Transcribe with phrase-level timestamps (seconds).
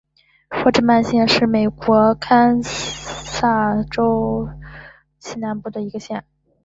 [0.49, 4.49] 霍治曼县是美国堪萨斯州
[5.19, 6.25] 西南部的一个县。